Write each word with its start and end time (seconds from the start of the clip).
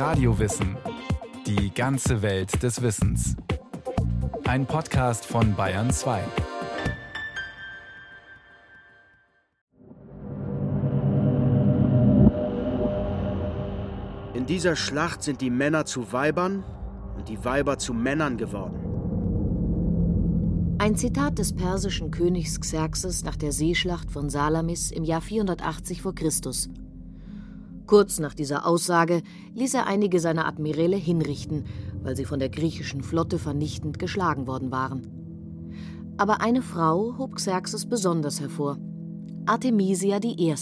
Radiowissen. 0.00 0.78
Die 1.46 1.74
ganze 1.74 2.22
Welt 2.22 2.62
des 2.62 2.80
Wissens. 2.80 3.36
Ein 4.44 4.64
Podcast 4.64 5.26
von 5.26 5.54
Bayern 5.54 5.90
2. 5.90 6.22
In 14.32 14.46
dieser 14.46 14.74
Schlacht 14.74 15.22
sind 15.22 15.42
die 15.42 15.50
Männer 15.50 15.84
zu 15.84 16.10
Weibern 16.10 16.64
und 17.18 17.28
die 17.28 17.44
Weiber 17.44 17.76
zu 17.76 17.92
Männern 17.92 18.38
geworden. 18.38 18.78
Ein 20.78 20.96
Zitat 20.96 21.38
des 21.38 21.54
persischen 21.54 22.10
Königs 22.10 22.58
Xerxes 22.58 23.22
nach 23.22 23.36
der 23.36 23.52
Seeschlacht 23.52 24.10
von 24.10 24.30
Salamis 24.30 24.92
im 24.92 25.04
Jahr 25.04 25.20
480 25.20 26.00
v. 26.00 26.12
Chr. 26.12 26.30
Kurz 27.90 28.20
nach 28.20 28.34
dieser 28.34 28.68
Aussage 28.68 29.20
ließ 29.56 29.74
er 29.74 29.88
einige 29.88 30.20
seiner 30.20 30.46
Admiräle 30.46 30.94
hinrichten, 30.94 31.64
weil 32.04 32.14
sie 32.14 32.24
von 32.24 32.38
der 32.38 32.48
griechischen 32.48 33.02
Flotte 33.02 33.36
vernichtend 33.36 33.98
geschlagen 33.98 34.46
worden 34.46 34.70
waren. 34.70 36.14
Aber 36.16 36.40
eine 36.40 36.62
Frau 36.62 37.18
hob 37.18 37.34
Xerxes 37.34 37.88
besonders 37.88 38.40
hervor: 38.40 38.78
Artemisia 39.44 40.20
I., 40.22 40.54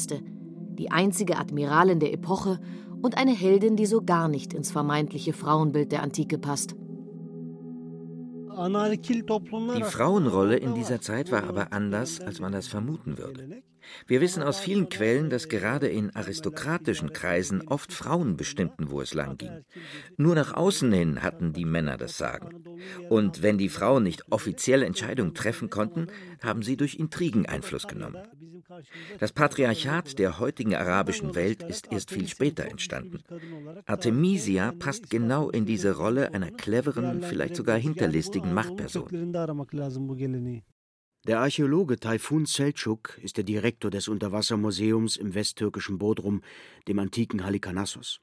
die 0.70 0.90
einzige 0.90 1.36
Admiralin 1.36 2.00
der 2.00 2.14
Epoche 2.14 2.60
und 3.02 3.18
eine 3.18 3.32
Heldin, 3.32 3.76
die 3.76 3.84
so 3.84 4.00
gar 4.00 4.28
nicht 4.28 4.54
ins 4.54 4.70
vermeintliche 4.70 5.34
Frauenbild 5.34 5.92
der 5.92 6.02
Antike 6.02 6.38
passt. 6.38 6.76
Die 8.58 9.82
Frauenrolle 9.84 10.56
in 10.56 10.74
dieser 10.74 11.00
Zeit 11.00 11.30
war 11.30 11.44
aber 11.44 11.72
anders, 11.72 12.20
als 12.20 12.40
man 12.40 12.52
das 12.52 12.66
vermuten 12.66 13.16
würde. 13.16 13.62
Wir 14.06 14.20
wissen 14.20 14.42
aus 14.42 14.58
vielen 14.58 14.88
Quellen, 14.88 15.30
dass 15.30 15.48
gerade 15.48 15.88
in 15.88 16.14
aristokratischen 16.14 17.12
Kreisen 17.12 17.66
oft 17.68 17.92
Frauen 17.92 18.36
bestimmten, 18.36 18.90
wo 18.90 19.00
es 19.00 19.14
lang 19.14 19.38
ging. 19.38 19.64
Nur 20.16 20.34
nach 20.34 20.54
außen 20.54 20.90
hin 20.92 21.22
hatten 21.22 21.52
die 21.52 21.64
Männer 21.64 21.96
das 21.96 22.18
Sagen. 22.18 22.64
Und 23.08 23.42
wenn 23.42 23.58
die 23.58 23.68
Frauen 23.68 24.02
nicht 24.02 24.30
offizielle 24.30 24.86
Entscheidungen 24.86 25.34
treffen 25.34 25.70
konnten, 25.70 26.08
haben 26.42 26.62
sie 26.62 26.76
durch 26.76 26.96
Intrigen 26.96 27.46
Einfluss 27.46 27.86
genommen. 27.86 28.18
Das 29.18 29.32
Patriarchat 29.32 30.18
der 30.18 30.38
heutigen 30.38 30.74
arabischen 30.74 31.34
Welt 31.34 31.62
ist 31.62 31.90
erst 31.92 32.10
viel 32.10 32.28
später 32.28 32.64
entstanden. 32.66 33.22
Artemisia 33.86 34.72
passt 34.78 35.10
genau 35.10 35.50
in 35.50 35.66
diese 35.66 35.96
Rolle 35.96 36.32
einer 36.34 36.50
cleveren, 36.50 37.22
vielleicht 37.22 37.56
sogar 37.56 37.78
hinterlistigen 37.78 38.52
Machtperson. 38.52 39.08
Der 41.26 41.40
Archäologe 41.40 41.98
Tayfun 41.98 42.46
Selçuk 42.46 43.18
ist 43.18 43.36
der 43.36 43.44
Direktor 43.44 43.90
des 43.90 44.08
Unterwassermuseums 44.08 45.16
im 45.16 45.34
westtürkischen 45.34 45.98
Bodrum, 45.98 46.42
dem 46.86 46.98
antiken 47.00 47.44
Halikarnassos. 47.44 48.20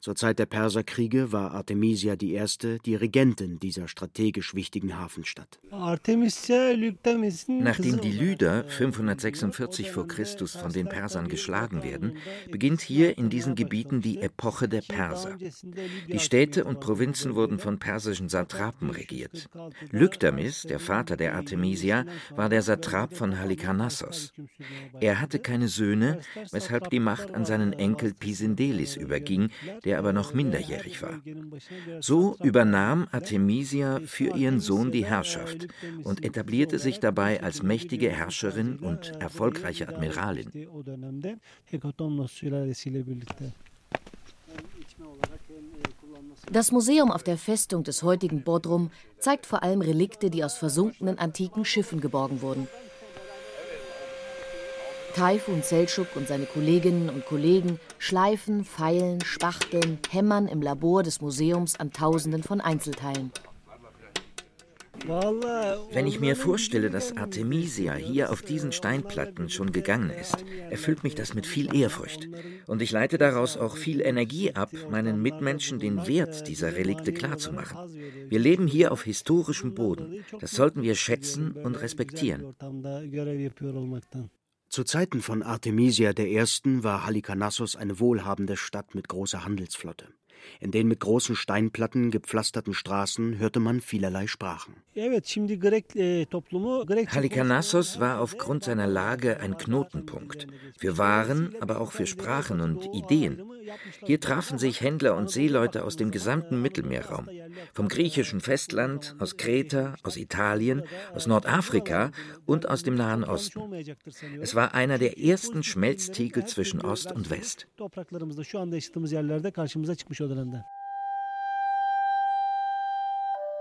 Zur 0.00 0.14
Zeit 0.14 0.38
der 0.38 0.46
Perserkriege 0.46 1.32
war 1.32 1.52
Artemisia 1.52 2.14
I. 2.14 2.44
die 2.84 2.94
Regentin 2.94 3.58
dieser 3.58 3.88
strategisch 3.88 4.54
wichtigen 4.54 4.98
Hafenstadt. 4.98 5.58
Nachdem 5.70 6.22
die 8.00 8.12
Lyder 8.12 8.64
546 8.64 9.90
v. 9.90 10.04
Chr. 10.04 10.46
von 10.46 10.72
den 10.72 10.88
Persern 10.88 11.28
geschlagen 11.28 11.82
werden, 11.82 12.16
beginnt 12.50 12.80
hier 12.80 13.18
in 13.18 13.30
diesen 13.30 13.54
Gebieten 13.54 14.00
die 14.00 14.20
Epoche 14.20 14.68
der 14.68 14.82
Perser. 14.82 15.36
Die 16.08 16.18
Städte 16.18 16.64
und 16.64 16.80
Provinzen 16.80 17.34
wurden 17.34 17.58
von 17.58 17.78
persischen 17.78 18.28
Satrapen 18.28 18.90
regiert. 18.90 19.48
Lyktamis, 19.90 20.62
der 20.62 20.80
Vater 20.80 21.16
der 21.16 21.34
Artemisia, 21.34 22.04
war 22.34 22.48
der 22.48 22.62
Satrap 22.62 23.16
von 23.16 23.38
Halikarnassos. 23.38 24.32
Er 25.00 25.20
hatte 25.20 25.38
keine 25.38 25.68
Söhne, 25.68 26.20
weshalb 26.52 26.90
die 26.90 27.00
Macht 27.00 27.34
an 27.34 27.44
seinen 27.44 27.72
Enkel 27.72 28.14
Pisindelis 28.14 28.96
überging, 28.96 29.50
der 29.84 29.98
aber 29.98 30.12
noch 30.12 30.34
minderjährig 30.34 31.02
war. 31.02 31.20
So 32.00 32.36
übernahm 32.42 33.08
Artemisia 33.12 34.00
für 34.04 34.36
ihren 34.36 34.60
Sohn 34.60 34.92
die 34.92 35.04
Herrschaft 35.04 35.68
und 36.04 36.24
etablierte 36.24 36.78
sich 36.78 37.00
dabei 37.00 37.42
als 37.42 37.62
mächtige 37.62 38.10
Herrscherin 38.10 38.78
und 38.78 39.12
erfolgreiche 39.20 39.88
Admiralin. 39.88 40.50
Das 46.50 46.72
Museum 46.72 47.10
auf 47.10 47.22
der 47.22 47.36
Festung 47.36 47.84
des 47.84 48.02
heutigen 48.02 48.42
Bodrum 48.42 48.90
zeigt 49.18 49.46
vor 49.46 49.62
allem 49.62 49.80
Relikte, 49.80 50.30
die 50.30 50.44
aus 50.44 50.56
versunkenen 50.56 51.18
antiken 51.18 51.64
Schiffen 51.64 52.00
geborgen 52.00 52.40
wurden. 52.40 52.68
Taifun 55.18 55.62
Selçuk 55.62 56.14
und 56.14 56.28
seine 56.28 56.46
Kolleginnen 56.46 57.10
und 57.10 57.26
Kollegen 57.26 57.80
schleifen, 57.98 58.64
feilen, 58.64 59.20
spachteln, 59.20 59.98
hämmern 60.10 60.46
im 60.46 60.62
Labor 60.62 61.02
des 61.02 61.20
Museums 61.20 61.74
an 61.74 61.90
Tausenden 61.90 62.44
von 62.44 62.60
Einzelteilen. 62.60 63.32
Wenn 65.90 66.06
ich 66.06 66.20
mir 66.20 66.36
vorstelle, 66.36 66.88
dass 66.88 67.16
Artemisia 67.16 67.94
hier 67.94 68.30
auf 68.30 68.42
diesen 68.42 68.70
Steinplatten 68.70 69.50
schon 69.50 69.72
gegangen 69.72 70.10
ist, 70.10 70.36
erfüllt 70.70 71.02
mich 71.02 71.16
das 71.16 71.34
mit 71.34 71.46
viel 71.46 71.74
Ehrfurcht. 71.74 72.28
Und 72.68 72.80
ich 72.80 72.92
leite 72.92 73.18
daraus 73.18 73.56
auch 73.56 73.76
viel 73.76 74.00
Energie 74.00 74.54
ab, 74.54 74.70
meinen 74.88 75.20
Mitmenschen 75.20 75.80
den 75.80 76.06
Wert 76.06 76.46
dieser 76.46 76.76
Relikte 76.76 77.12
klarzumachen. 77.12 77.76
Wir 78.28 78.38
leben 78.38 78.68
hier 78.68 78.92
auf 78.92 79.02
historischem 79.02 79.74
Boden. 79.74 80.24
Das 80.38 80.52
sollten 80.52 80.82
wir 80.82 80.94
schätzen 80.94 81.52
und 81.52 81.74
respektieren. 81.80 82.54
Zu 84.70 84.84
Zeiten 84.84 85.22
von 85.22 85.42
Artemisia 85.42 86.10
I. 86.10 86.44
war 86.82 87.06
Halikarnassos 87.06 87.74
eine 87.74 88.00
wohlhabende 88.00 88.58
Stadt 88.58 88.94
mit 88.94 89.08
großer 89.08 89.42
Handelsflotte. 89.42 90.12
In 90.60 90.72
den 90.72 90.88
mit 90.88 91.00
großen 91.00 91.36
Steinplatten 91.36 92.10
gepflasterten 92.10 92.74
Straßen 92.74 93.38
hörte 93.38 93.60
man 93.60 93.80
vielerlei 93.80 94.26
Sprachen. 94.26 94.76
Halikarnassos 97.14 98.00
war 98.00 98.20
aufgrund 98.20 98.64
seiner 98.64 98.86
Lage 98.86 99.40
ein 99.40 99.56
Knotenpunkt. 99.56 100.46
Für 100.76 100.98
Waren, 100.98 101.54
aber 101.60 101.80
auch 101.80 101.92
für 101.92 102.06
Sprachen 102.06 102.60
und 102.60 102.86
Ideen. 102.94 103.42
Hier 104.04 104.20
trafen 104.20 104.58
sich 104.58 104.80
Händler 104.80 105.16
und 105.16 105.30
Seeleute 105.30 105.84
aus 105.84 105.96
dem 105.96 106.10
gesamten 106.10 106.60
Mittelmeerraum. 106.62 107.28
Vom 107.72 107.88
griechischen 107.88 108.40
Festland, 108.40 109.14
aus 109.18 109.36
Kreta, 109.36 109.94
aus 110.02 110.16
Italien, 110.16 110.82
aus 111.14 111.26
Nordafrika 111.26 112.10
und 112.46 112.68
aus 112.68 112.82
dem 112.82 112.94
Nahen 112.94 113.24
Osten. 113.24 113.60
Es 114.40 114.54
war 114.54 114.74
einer 114.74 114.98
der 114.98 115.18
ersten 115.18 115.62
Schmelztiegel 115.62 116.46
zwischen 116.46 116.80
Ost 116.80 117.12
und 117.12 117.30
West. 117.30 117.68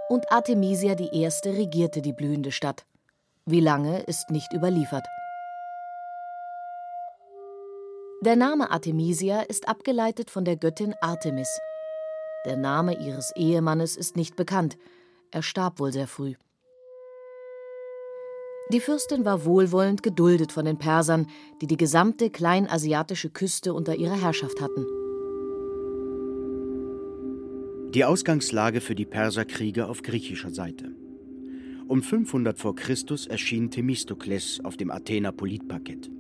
Und 0.10 0.32
Artemisia 0.32 0.96
I. 0.98 1.28
regierte 1.46 2.02
die 2.02 2.14
blühende 2.14 2.54
Stadt. 2.54 2.86
Wie 3.46 3.60
lange 3.60 4.00
ist 4.04 4.30
nicht 4.30 4.54
überliefert. 4.54 5.06
Der 8.22 8.38
Name 8.38 8.72
Artemisia 8.72 9.42
ist 9.42 9.68
abgeleitet 9.68 10.30
von 10.30 10.46
der 10.46 10.56
Göttin 10.56 10.96
Artemis. 11.02 11.50
Der 12.46 12.56
Name 12.56 12.98
ihres 12.98 13.36
Ehemannes 13.36 13.98
ist 13.98 14.16
nicht 14.16 14.38
bekannt. 14.38 14.78
Er 15.32 15.44
starb 15.44 15.80
wohl 15.80 15.92
sehr 15.92 16.08
früh. 16.08 16.36
Die 18.72 18.80
Fürstin 18.80 19.26
war 19.26 19.44
wohlwollend 19.44 20.04
geduldet 20.04 20.54
von 20.54 20.64
den 20.64 20.78
Persern, 20.78 21.28
die 21.62 21.68
die 21.68 21.78
gesamte 21.78 22.30
kleinasiatische 22.30 23.30
Küste 23.30 23.74
unter 23.74 23.96
ihrer 23.96 24.20
Herrschaft 24.20 24.62
hatten. 24.62 24.86
Die 27.94 28.04
Ausgangslage 28.04 28.82
für 28.82 28.96
die 28.96 29.06
Perserkriege 29.06 29.88
auf 29.88 30.02
griechischer 30.02 30.50
Seite. 30.50 30.92
Um 31.88 32.04
500 32.04 32.60
v. 32.60 32.74
Chr. 32.74 32.96
erschien 33.30 33.72
Themistokles 33.72 34.60
auf 34.66 34.76
dem 34.76 34.92
Athener 34.92 35.32
Politparkett. 35.32 36.12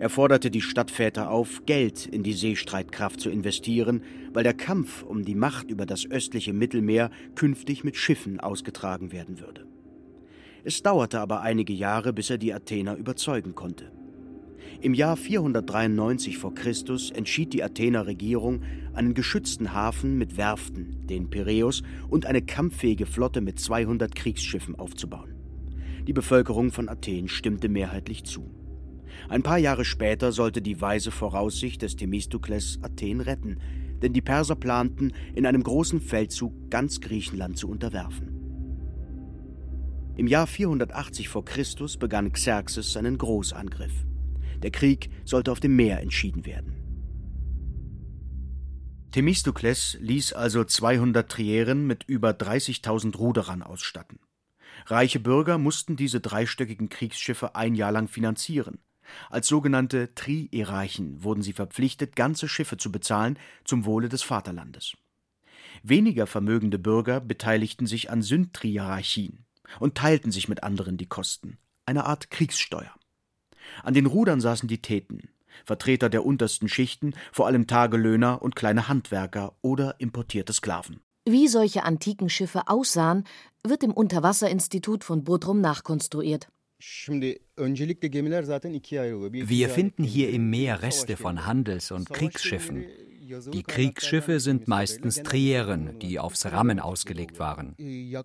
Er 0.00 0.10
forderte 0.10 0.50
die 0.50 0.60
Stadtväter 0.60 1.30
auf, 1.30 1.64
Geld 1.66 2.06
in 2.06 2.24
die 2.24 2.32
Seestreitkraft 2.32 3.20
zu 3.20 3.30
investieren, 3.30 4.02
weil 4.32 4.42
der 4.42 4.54
Kampf 4.54 5.04
um 5.04 5.24
die 5.24 5.36
Macht 5.36 5.70
über 5.70 5.86
das 5.86 6.04
östliche 6.04 6.52
Mittelmeer 6.52 7.10
künftig 7.36 7.84
mit 7.84 7.96
Schiffen 7.96 8.40
ausgetragen 8.40 9.12
werden 9.12 9.38
würde. 9.38 9.66
Es 10.64 10.82
dauerte 10.82 11.20
aber 11.20 11.42
einige 11.42 11.72
Jahre, 11.72 12.12
bis 12.12 12.28
er 12.28 12.38
die 12.38 12.52
Athener 12.52 12.96
überzeugen 12.96 13.54
konnte. 13.54 13.92
Im 14.80 14.94
Jahr 14.94 15.16
493 15.16 16.38
v. 16.38 16.50
Chr. 16.50 16.72
entschied 17.14 17.52
die 17.52 17.62
Athener 17.62 18.06
Regierung, 18.06 18.62
einen 18.92 19.14
geschützten 19.14 19.72
Hafen 19.72 20.18
mit 20.18 20.36
Werften, 20.36 21.06
den 21.06 21.30
Piräus, 21.30 21.82
und 22.08 22.26
eine 22.26 22.42
kampffähige 22.42 23.06
Flotte 23.06 23.40
mit 23.40 23.58
200 23.58 24.14
Kriegsschiffen 24.14 24.76
aufzubauen. 24.76 25.34
Die 26.06 26.12
Bevölkerung 26.12 26.70
von 26.70 26.88
Athen 26.88 27.28
stimmte 27.28 27.68
mehrheitlich 27.68 28.24
zu. 28.24 28.50
Ein 29.28 29.42
paar 29.42 29.58
Jahre 29.58 29.84
später 29.84 30.32
sollte 30.32 30.62
die 30.62 30.80
weise 30.80 31.10
Voraussicht 31.10 31.82
des 31.82 31.96
Themistokles 31.96 32.78
Athen 32.82 33.20
retten, 33.20 33.58
denn 34.02 34.12
die 34.12 34.22
Perser 34.22 34.54
planten, 34.54 35.12
in 35.34 35.44
einem 35.44 35.62
großen 35.62 36.00
Feldzug 36.00 36.70
ganz 36.70 37.00
Griechenland 37.00 37.58
zu 37.58 37.68
unterwerfen. 37.68 38.38
Im 40.16 40.26
Jahr 40.26 40.46
480 40.46 41.28
v. 41.28 41.42
Chr. 41.42 41.64
begann 41.98 42.32
Xerxes 42.32 42.92
seinen 42.92 43.18
Großangriff. 43.18 44.07
Der 44.62 44.70
Krieg 44.70 45.10
sollte 45.24 45.52
auf 45.52 45.60
dem 45.60 45.76
Meer 45.76 46.00
entschieden 46.00 46.46
werden. 46.46 46.74
Themistokles 49.12 49.96
ließ 50.00 50.34
also 50.34 50.64
200 50.64 51.30
Trieren 51.30 51.86
mit 51.86 52.04
über 52.04 52.30
30.000 52.30 53.16
Ruderern 53.16 53.62
ausstatten. 53.62 54.18
Reiche 54.86 55.18
Bürger 55.18 55.58
mussten 55.58 55.96
diese 55.96 56.20
dreistöckigen 56.20 56.88
Kriegsschiffe 56.88 57.54
ein 57.54 57.74
Jahr 57.74 57.92
lang 57.92 58.08
finanzieren. 58.08 58.78
Als 59.30 59.48
sogenannte 59.48 60.14
Trierarchen 60.14 61.22
wurden 61.24 61.42
sie 61.42 61.54
verpflichtet, 61.54 62.16
ganze 62.16 62.48
Schiffe 62.48 62.76
zu 62.76 62.92
bezahlen 62.92 63.38
zum 63.64 63.86
Wohle 63.86 64.08
des 64.08 64.22
Vaterlandes. 64.22 64.94
Weniger 65.82 66.26
vermögende 66.26 66.78
Bürger 66.78 67.20
beteiligten 67.20 67.86
sich 67.86 68.10
an 68.10 68.22
Syntriarchien 68.22 69.46
und 69.80 69.94
teilten 69.96 70.32
sich 70.32 70.48
mit 70.48 70.62
anderen 70.62 70.96
die 70.96 71.06
Kosten, 71.06 71.58
eine 71.86 72.04
Art 72.04 72.30
Kriegssteuer. 72.30 72.94
An 73.82 73.94
den 73.94 74.06
Rudern 74.06 74.40
saßen 74.40 74.68
die 74.68 74.82
Theten, 74.82 75.28
Vertreter 75.64 76.08
der 76.08 76.24
untersten 76.24 76.68
Schichten, 76.68 77.14
vor 77.32 77.46
allem 77.46 77.66
Tagelöhner 77.66 78.42
und 78.42 78.56
kleine 78.56 78.88
Handwerker 78.88 79.54
oder 79.62 79.96
importierte 79.98 80.52
Sklaven. 80.52 81.00
Wie 81.24 81.48
solche 81.48 81.82
antiken 81.82 82.30
Schiffe 82.30 82.68
aussahen, 82.68 83.24
wird 83.62 83.82
im 83.82 83.92
Unterwasserinstitut 83.92 85.04
von 85.04 85.24
Bodrum 85.24 85.60
nachkonstruiert. 85.60 86.48
Wir 89.48 89.68
finden 89.68 90.04
hier 90.04 90.30
im 90.30 90.50
Meer 90.50 90.82
Reste 90.82 91.16
von 91.16 91.44
Handels- 91.44 91.90
und 91.90 92.08
Kriegsschiffen. 92.10 92.86
Die 93.52 93.62
Kriegsschiffe 93.62 94.40
sind 94.40 94.68
meistens 94.68 95.22
Trieren, 95.22 95.98
die 95.98 96.18
aufs 96.18 96.46
Rammen 96.46 96.80
ausgelegt 96.80 97.38
waren. 97.38 97.74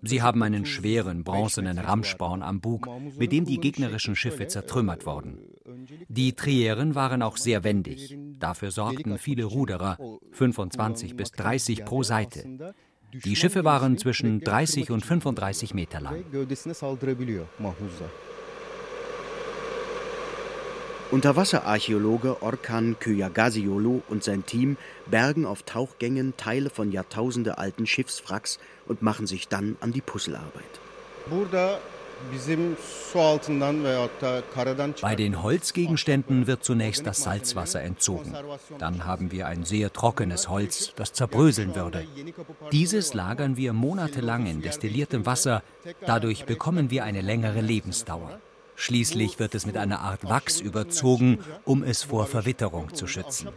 Sie 0.02 0.22
haben 0.22 0.42
einen 0.42 0.64
schweren 0.64 1.24
bronzenen 1.24 1.78
Rammsporn 1.78 2.42
am 2.42 2.60
Bug, 2.60 2.88
mit 3.18 3.32
dem 3.32 3.44
die 3.44 3.58
gegnerischen 3.58 4.16
Schiffe 4.16 4.46
zertrümmert 4.46 5.04
wurden. 5.04 5.40
Die 6.08 6.32
Trieren 6.34 6.94
waren 6.94 7.22
auch 7.22 7.36
sehr 7.36 7.64
wendig. 7.64 8.16
Dafür 8.38 8.70
sorgten 8.70 9.18
viele 9.18 9.44
Ruderer, 9.44 9.98
25 10.32 11.16
bis 11.16 11.32
30 11.32 11.84
pro 11.84 12.02
Seite. 12.02 12.74
Die 13.12 13.36
Schiffe 13.36 13.64
waren 13.64 13.98
zwischen 13.98 14.40
30 14.40 14.90
und 14.90 15.04
35 15.04 15.74
Meter 15.74 16.00
lang. 16.00 16.24
Unterwasserarchäologe 21.14 22.42
Orkan 22.42 22.96
Köyagasiolu 22.98 24.02
und 24.08 24.24
sein 24.24 24.44
Team 24.44 24.76
bergen 25.06 25.46
auf 25.46 25.62
Tauchgängen 25.62 26.36
Teile 26.36 26.70
von 26.70 26.90
jahrtausendealten 26.90 27.86
Schiffswracks 27.86 28.58
und 28.88 29.00
machen 29.00 29.28
sich 29.28 29.46
dann 29.46 29.76
an 29.80 29.92
die 29.92 30.00
Puzzlearbeit. 30.00 30.64
Bei 35.00 35.14
den 35.14 35.42
Holzgegenständen 35.44 36.48
wird 36.48 36.64
zunächst 36.64 37.06
das 37.06 37.22
Salzwasser 37.22 37.82
entzogen. 37.82 38.34
Dann 38.78 39.04
haben 39.04 39.30
wir 39.30 39.46
ein 39.46 39.64
sehr 39.64 39.92
trockenes 39.92 40.48
Holz, 40.48 40.94
das 40.96 41.12
zerbröseln 41.12 41.76
würde. 41.76 42.04
Dieses 42.72 43.14
lagern 43.14 43.56
wir 43.56 43.72
monatelang 43.72 44.46
in 44.46 44.62
destilliertem 44.62 45.26
Wasser. 45.26 45.62
Dadurch 46.04 46.44
bekommen 46.44 46.90
wir 46.90 47.04
eine 47.04 47.20
längere 47.20 47.60
Lebensdauer. 47.60 48.40
Schließlich 48.76 49.38
wird 49.38 49.54
es 49.54 49.66
mit 49.66 49.76
einer 49.76 50.00
Art 50.00 50.24
Wachs 50.24 50.60
überzogen, 50.60 51.38
um 51.64 51.82
es 51.82 52.02
vor 52.02 52.26
Verwitterung 52.26 52.94
zu 52.94 53.06
schützen. 53.06 53.48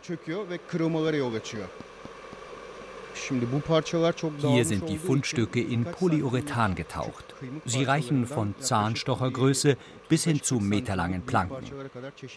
Hier 4.40 4.66
sind 4.66 4.90
die 4.90 4.98
Fundstücke 4.98 5.60
in 5.60 5.84
Polyurethan 5.84 6.76
getaucht. 6.76 7.36
Sie 7.66 7.84
reichen 7.84 8.28
von 8.28 8.56
Zahnstochergröße 8.60 9.76
bis 10.08 10.24
hin 10.24 10.42
zu 10.42 10.60
meterlangen 10.60 11.24
Planken. 11.24 11.66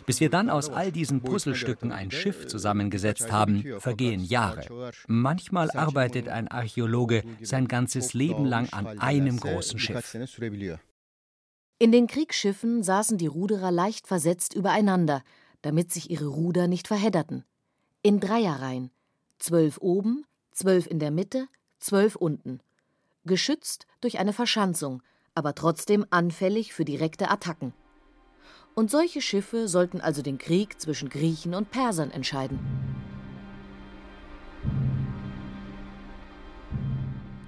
Bis 0.06 0.20
wir 0.20 0.30
dann 0.30 0.50
aus 0.50 0.70
all 0.70 0.90
diesen 0.90 1.20
Puzzlestücken 1.20 1.92
ein 1.92 2.10
Schiff 2.10 2.46
zusammengesetzt 2.46 3.30
haben, 3.30 3.64
vergehen 3.78 4.24
Jahre. 4.24 4.92
Manchmal 5.06 5.70
arbeitet 5.72 6.28
ein 6.28 6.48
Archäologe 6.48 7.22
sein 7.42 7.68
ganzes 7.68 8.14
Leben 8.14 8.44
lang 8.46 8.68
an 8.72 8.98
einem 8.98 9.38
großen 9.38 9.78
Schiff. 9.78 10.16
In 11.82 11.92
den 11.92 12.08
Kriegsschiffen 12.08 12.82
saßen 12.82 13.16
die 13.16 13.26
Ruderer 13.26 13.70
leicht 13.70 14.06
versetzt 14.06 14.52
übereinander, 14.52 15.22
damit 15.62 15.90
sich 15.90 16.10
ihre 16.10 16.26
Ruder 16.26 16.68
nicht 16.68 16.86
verhedderten. 16.86 17.42
In 18.02 18.20
Dreierreihen. 18.20 18.90
Zwölf 19.38 19.78
oben, 19.80 20.26
zwölf 20.52 20.86
in 20.86 20.98
der 20.98 21.10
Mitte, 21.10 21.48
zwölf 21.78 22.16
unten. 22.16 22.60
Geschützt 23.24 23.86
durch 24.02 24.18
eine 24.18 24.34
Verschanzung, 24.34 25.02
aber 25.34 25.54
trotzdem 25.54 26.04
anfällig 26.10 26.74
für 26.74 26.84
direkte 26.84 27.30
Attacken. 27.30 27.72
Und 28.74 28.90
solche 28.90 29.22
Schiffe 29.22 29.66
sollten 29.66 30.02
also 30.02 30.20
den 30.20 30.36
Krieg 30.36 30.78
zwischen 30.82 31.08
Griechen 31.08 31.54
und 31.54 31.70
Persern 31.70 32.10
entscheiden. 32.10 32.58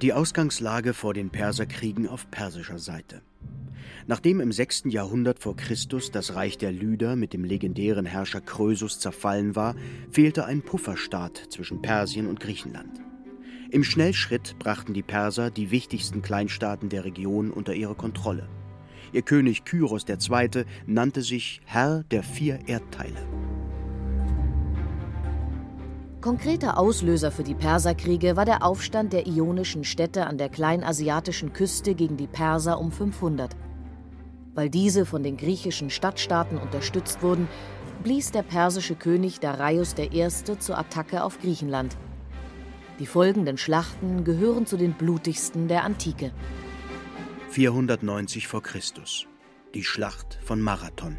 Die 0.00 0.14
Ausgangslage 0.14 0.94
vor 0.94 1.12
den 1.12 1.28
Perserkriegen 1.28 2.08
auf 2.08 2.30
persischer 2.30 2.78
Seite. 2.78 3.20
Nachdem 4.06 4.40
im 4.40 4.52
6. 4.52 4.84
Jahrhundert 4.86 5.38
vor 5.38 5.56
Christus 5.56 6.10
das 6.10 6.34
Reich 6.34 6.58
der 6.58 6.72
Lyder 6.72 7.16
mit 7.16 7.32
dem 7.32 7.44
legendären 7.44 8.06
Herrscher 8.06 8.40
Krösus 8.40 8.98
zerfallen 8.98 9.56
war, 9.56 9.74
fehlte 10.10 10.44
ein 10.44 10.62
Pufferstaat 10.62 11.36
zwischen 11.50 11.82
Persien 11.82 12.26
und 12.26 12.40
Griechenland. 12.40 13.00
Im 13.70 13.84
Schnellschritt 13.84 14.58
brachten 14.58 14.92
die 14.92 15.02
Perser 15.02 15.50
die 15.50 15.70
wichtigsten 15.70 16.20
Kleinstaaten 16.20 16.90
der 16.90 17.04
Region 17.04 17.50
unter 17.50 17.74
ihre 17.74 17.94
Kontrolle. 17.94 18.48
Ihr 19.12 19.22
König 19.22 19.64
Kyros 19.64 20.04
II. 20.08 20.64
nannte 20.86 21.22
sich 21.22 21.60
Herr 21.64 22.04
der 22.10 22.22
vier 22.22 22.60
Erdteile. 22.66 23.26
Konkreter 26.22 26.78
Auslöser 26.78 27.32
für 27.32 27.42
die 27.42 27.54
Perserkriege 27.54 28.36
war 28.36 28.44
der 28.44 28.62
Aufstand 28.62 29.12
der 29.12 29.26
ionischen 29.26 29.82
Städte 29.82 30.26
an 30.26 30.38
der 30.38 30.50
kleinasiatischen 30.50 31.52
Küste 31.52 31.96
gegen 31.96 32.16
die 32.16 32.28
Perser 32.28 32.78
um 32.78 32.92
500. 32.92 33.56
Weil 34.54 34.68
diese 34.68 35.06
von 35.06 35.22
den 35.22 35.36
griechischen 35.36 35.90
Stadtstaaten 35.90 36.58
unterstützt 36.58 37.22
wurden, 37.22 37.48
blies 38.02 38.32
der 38.32 38.42
persische 38.42 38.94
König 38.94 39.40
Darius 39.40 39.94
I. 39.98 40.28
zur 40.58 40.78
Attacke 40.78 41.24
auf 41.24 41.40
Griechenland. 41.40 41.96
Die 42.98 43.06
folgenden 43.06 43.56
Schlachten 43.56 44.24
gehören 44.24 44.66
zu 44.66 44.76
den 44.76 44.92
blutigsten 44.92 45.68
der 45.68 45.84
Antike. 45.84 46.32
490 47.50 48.46
v. 48.46 48.60
Chr. 48.60 48.80
Die 49.74 49.84
Schlacht 49.84 50.38
von 50.44 50.60
Marathon. 50.60 51.16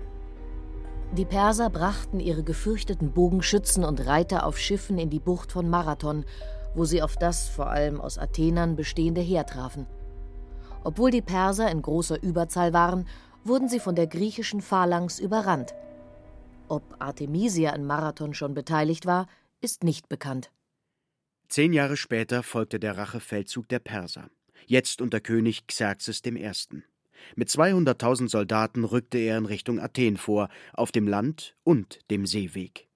Die 1.17 1.25
Perser 1.25 1.69
brachten 1.69 2.19
ihre 2.19 2.43
gefürchteten 2.43 3.11
Bogenschützen 3.11 3.83
und 3.83 4.05
Reiter 4.05 4.45
auf 4.45 4.57
Schiffen 4.57 4.97
in 4.97 5.09
die 5.09 5.19
Bucht 5.19 5.51
von 5.51 5.69
Marathon, 5.69 6.25
wo 6.73 6.85
sie 6.85 7.01
auf 7.01 7.15
das 7.17 7.49
vor 7.49 7.69
allem 7.69 8.01
aus 8.01 8.17
Athenern 8.17 8.75
bestehende 8.75 9.21
Heer 9.21 9.45
trafen. 9.45 9.85
Obwohl 10.83 11.11
die 11.11 11.21
Perser 11.21 11.71
in 11.71 11.81
großer 11.81 12.21
Überzahl 12.21 12.73
waren, 12.73 13.07
wurden 13.43 13.69
sie 13.69 13.79
von 13.79 13.95
der 13.95 14.07
griechischen 14.07 14.61
Phalanx 14.61 15.19
überrannt. 15.19 15.73
Ob 16.67 16.83
Artemisia 16.99 17.71
in 17.71 17.85
Marathon 17.85 18.33
schon 18.33 18.53
beteiligt 18.53 19.05
war, 19.05 19.27
ist 19.61 19.83
nicht 19.83 20.09
bekannt. 20.09 20.51
Zehn 21.49 21.73
Jahre 21.73 21.97
später 21.97 22.41
folgte 22.41 22.79
der 22.79 22.97
Rachefeldzug 22.97 23.67
der 23.69 23.79
Perser, 23.79 24.29
jetzt 24.65 25.01
unter 25.01 25.19
König 25.19 25.67
Xerxes 25.67 26.21
I. 26.25 26.51
Mit 27.35 27.49
200.000 27.49 28.29
Soldaten 28.29 28.83
rückte 28.83 29.17
er 29.19 29.37
in 29.37 29.45
Richtung 29.45 29.79
Athen 29.79 30.17
vor, 30.17 30.49
auf 30.73 30.91
dem 30.91 31.07
Land 31.07 31.55
und 31.63 31.99
dem 32.09 32.25
Seeweg. 32.25 32.87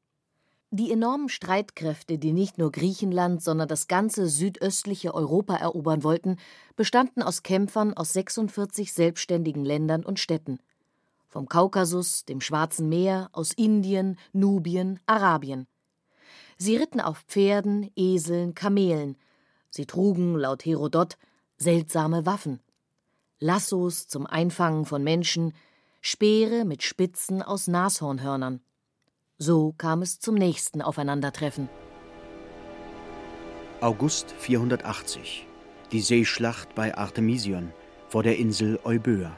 Die 0.70 0.92
enormen 0.92 1.30
Streitkräfte, 1.30 2.18
die 2.18 2.34
nicht 2.34 2.58
nur 2.58 2.74
Griechenland, 2.74 3.42
sondern 3.42 3.70
das 3.70 3.88
ganze 3.88 4.28
südöstliche 4.28 5.14
Europa 5.14 5.56
erobern 5.56 6.04
wollten, 6.04 6.36
bestanden 6.76 7.24
aus 7.24 7.42
Kämpfern 7.42 7.94
aus 7.94 8.12
46 8.12 8.92
selbstständigen 8.92 9.64
Ländern 9.64 10.04
und 10.04 10.20
Städten. 10.20 10.60
Vom 11.30 11.48
Kaukasus, 11.48 12.26
dem 12.26 12.42
Schwarzen 12.42 12.90
Meer, 12.90 13.30
aus 13.32 13.54
Indien, 13.54 14.18
Nubien, 14.34 15.00
Arabien. 15.06 15.68
Sie 16.58 16.76
ritten 16.76 17.00
auf 17.00 17.20
Pferden, 17.28 17.90
Eseln, 17.96 18.54
Kamelen. 18.54 19.16
Sie 19.70 19.86
trugen, 19.86 20.36
laut 20.36 20.66
Herodot, 20.66 21.18
seltsame 21.58 22.26
Waffen. 22.26 22.60
Lassos 23.40 24.08
zum 24.08 24.26
Einfangen 24.26 24.86
von 24.86 25.02
Menschen, 25.02 25.54
Speere 26.02 26.66
mit 26.66 26.84
Spitzen 26.84 27.42
aus 27.42 27.68
Nashornhörnern. 27.68 28.62
So 29.40 29.76
kam 29.78 30.02
es 30.02 30.20
zum 30.20 30.34
nächsten 30.34 30.82
Aufeinandertreffen. 30.82 31.70
August 33.82 34.32
480. 34.32 35.46
Die 35.92 36.02
Seeschlacht 36.02 36.74
bei 36.74 36.98
Artemision 36.98 37.72
vor 38.08 38.24
der 38.24 38.40
Insel 38.40 38.80
Euböa. 38.84 39.32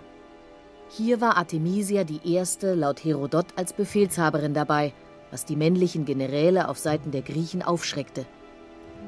Hier 0.88 1.20
war 1.20 1.36
Artemisia 1.36 2.06
die 2.06 2.22
erste 2.34 2.76
laut 2.76 3.04
Herodot 3.04 3.48
als 3.58 3.74
Befehlshaberin 3.74 4.54
dabei, 4.54 4.94
was 5.32 5.44
die 5.44 5.58
männlichen 5.58 6.06
Generäle 6.06 6.70
auf 6.70 6.78
Seiten 6.78 7.12
der 7.12 7.22
Griechen 7.22 7.62
aufschreckte. 7.62 8.26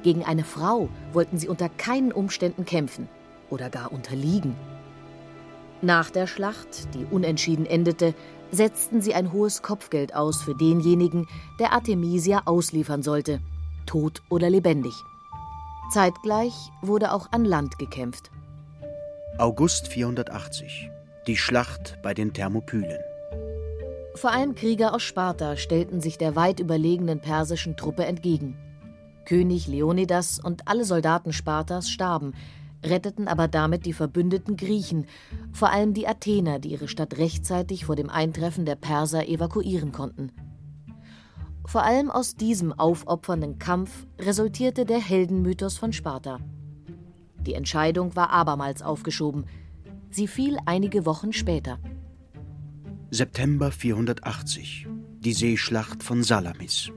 Gegen 0.03 0.25
eine 0.25 0.43
Frau 0.43 0.89
wollten 1.13 1.38
sie 1.38 1.48
unter 1.48 1.69
keinen 1.69 2.12
Umständen 2.12 2.65
kämpfen 2.65 3.07
oder 3.50 3.69
gar 3.69 3.93
unterliegen. 3.93 4.57
Nach 5.81 6.11
der 6.11 6.27
Schlacht, 6.27 6.93
die 6.93 7.05
unentschieden 7.05 7.65
endete, 7.65 8.13
setzten 8.51 9.01
sie 9.01 9.15
ein 9.15 9.31
hohes 9.31 9.61
Kopfgeld 9.61 10.13
aus 10.13 10.41
für 10.41 10.55
denjenigen, 10.55 11.27
der 11.59 11.73
Artemisia 11.73 12.43
ausliefern 12.45 13.01
sollte. 13.01 13.39
tot 13.88 14.21
oder 14.29 14.50
lebendig. 14.50 14.93
Zeitgleich 15.91 16.53
wurde 16.81 17.11
auch 17.11 17.31
an 17.31 17.43
Land 17.43 17.77
gekämpft. 17.79 18.31
August 19.38 19.88
480. 19.88 20.89
Die 21.27 21.35
Schlacht 21.35 21.97
bei 22.01 22.13
den 22.13 22.31
Thermopylen. 22.31 23.00
Vor 24.15 24.31
allem 24.31 24.55
Krieger 24.55 24.93
aus 24.93 25.01
Sparta 25.03 25.57
stellten 25.57 26.00
sich 26.00 26.17
der 26.17 26.35
weit 26.35 26.59
überlegenen 26.59 27.19
persischen 27.19 27.75
Truppe 27.75 28.05
entgegen. 28.05 28.57
König 29.25 29.67
Leonidas 29.67 30.39
und 30.39 30.67
alle 30.67 30.85
Soldaten 30.85 31.33
Spartas 31.33 31.89
starben, 31.89 32.33
retteten 32.83 33.27
aber 33.27 33.47
damit 33.47 33.85
die 33.85 33.93
verbündeten 33.93 34.57
Griechen, 34.57 35.05
vor 35.51 35.71
allem 35.71 35.93
die 35.93 36.07
Athener, 36.07 36.59
die 36.59 36.71
ihre 36.71 36.88
Stadt 36.88 37.17
rechtzeitig 37.17 37.85
vor 37.85 37.95
dem 37.95 38.09
Eintreffen 38.09 38.65
der 38.65 38.75
Perser 38.75 39.27
evakuieren 39.27 39.91
konnten. 39.91 40.31
Vor 41.65 41.83
allem 41.83 42.09
aus 42.09 42.35
diesem 42.35 42.73
aufopfernden 42.73 43.59
Kampf 43.59 44.07
resultierte 44.19 44.85
der 44.85 45.00
Heldenmythos 45.00 45.77
von 45.77 45.93
Sparta. 45.93 46.39
Die 47.45 47.53
Entscheidung 47.53 48.15
war 48.15 48.29
abermals 48.29 48.81
aufgeschoben. 48.81 49.45
Sie 50.09 50.27
fiel 50.27 50.57
einige 50.65 51.05
Wochen 51.05 51.33
später. 51.33 51.79
September 53.09 53.71
480. 53.71 54.88
Die 55.19 55.33
Seeschlacht 55.33 56.03
von 56.03 56.23
Salamis. 56.23 56.91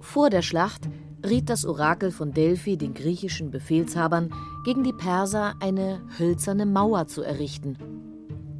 Vor 0.00 0.30
der 0.30 0.42
Schlacht 0.42 0.88
riet 1.26 1.50
das 1.50 1.64
Orakel 1.64 2.10
von 2.10 2.32
Delphi 2.32 2.76
den 2.76 2.94
griechischen 2.94 3.50
Befehlshabern, 3.50 4.32
gegen 4.64 4.84
die 4.84 4.92
Perser 4.92 5.54
eine 5.60 6.00
hölzerne 6.18 6.66
Mauer 6.66 7.06
zu 7.06 7.22
errichten. 7.22 7.76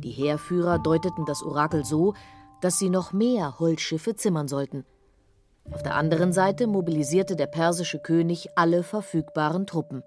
Die 0.03 0.11
Heerführer 0.11 0.79
deuteten 0.79 1.25
das 1.25 1.43
Orakel 1.43 1.85
so, 1.85 2.15
dass 2.61 2.79
sie 2.79 2.91
noch 2.91 3.13
mehr 3.13 3.59
Holzschiffe 3.59 4.15
zimmern 4.15 4.49
sollten. 4.49 4.85
Auf 5.73 5.83
der 5.83 5.95
anderen 5.95 6.33
Seite 6.33 6.67
mobilisierte 6.67 7.37
der 7.37 7.47
persische 7.47 7.99
König 7.99 8.49
alle 8.55 8.83
verfügbaren 8.83 9.67
Truppen. 9.67 10.03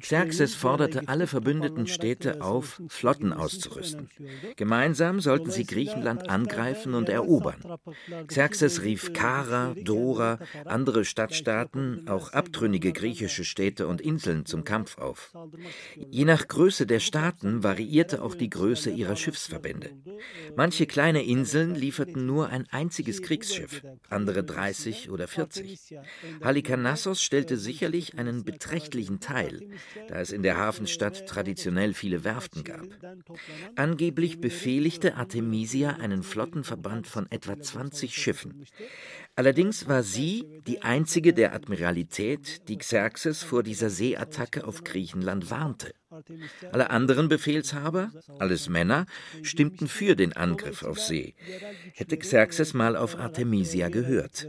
Xerxes 0.00 0.54
forderte 0.54 1.06
alle 1.06 1.26
verbündeten 1.26 1.86
Städte 1.86 2.40
auf, 2.40 2.80
Flotten 2.88 3.34
auszurüsten. 3.34 4.08
Gemeinsam 4.56 5.20
sollten 5.20 5.50
sie 5.50 5.64
Griechenland 5.64 6.30
angreifen 6.30 6.94
und 6.94 7.10
erobern. 7.10 7.62
Xerxes 8.26 8.82
rief 8.82 9.12
Kara, 9.12 9.74
Dora, 9.82 10.38
andere 10.64 11.04
Stadtstaaten, 11.04 12.08
auch 12.08 12.32
abtrünnige 12.32 12.92
griechische 12.92 13.44
Städte 13.44 13.86
und 13.86 14.00
Inseln 14.00 14.46
zum 14.46 14.64
Kampf 14.64 14.96
auf. 14.96 15.34
Je 16.10 16.24
nach 16.24 16.48
Größe 16.48 16.86
der 16.86 17.00
Staaten 17.00 17.62
variierte 17.62 18.22
auch 18.22 18.34
die 18.34 18.48
Größe 18.48 18.90
ihrer 18.90 19.16
Schiffsverbände. 19.16 19.90
Manche 20.56 20.86
kleine 20.86 21.22
Inseln 21.24 21.74
lieferten 21.74 22.24
nur 22.24 22.48
ein 22.48 22.66
einziges 22.70 23.20
Kriegsschiff, 23.20 23.82
andere 24.08 24.44
30 24.44 25.10
oder 25.10 25.28
40. 25.28 25.78
Halikarnassos 26.42 27.22
stellte 27.22 27.56
sicherlich 27.56 28.18
einen 28.18 28.44
beträchtlichen 28.44 29.20
Teil, 29.20 29.68
da 30.08 30.20
es 30.20 30.32
in 30.32 30.42
der 30.42 30.56
Hafenstadt 30.56 31.26
traditionell 31.26 31.94
viele 31.94 32.24
Werften 32.24 32.64
gab. 32.64 32.86
Angeblich 33.76 34.40
befehligte 34.40 35.16
Artemisia 35.16 35.90
einen 35.90 36.22
Flottenverband 36.22 37.06
von 37.06 37.30
etwa 37.30 37.60
20 37.60 38.14
Schiffen. 38.14 38.66
Allerdings 39.34 39.88
war 39.88 40.02
sie 40.02 40.60
die 40.66 40.82
einzige 40.82 41.32
der 41.32 41.54
Admiralität, 41.54 42.68
die 42.68 42.78
Xerxes 42.78 43.42
vor 43.42 43.62
dieser 43.62 43.90
Seeattacke 43.90 44.66
auf 44.66 44.84
Griechenland 44.84 45.50
warnte. 45.50 45.92
Alle 46.72 46.90
anderen 46.90 47.28
Befehlshaber, 47.28 48.10
alles 48.38 48.68
Männer, 48.68 49.06
stimmten 49.42 49.88
für 49.88 50.16
den 50.16 50.32
Angriff 50.34 50.82
auf 50.82 50.98
See. 50.98 51.34
Hätte 51.94 52.16
Xerxes 52.18 52.74
mal 52.74 52.96
auf 52.96 53.18
Artemisia 53.18 53.88
gehört. 53.88 54.46